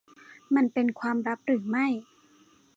[0.55, 1.87] มันเป็นความลับหรือไม่?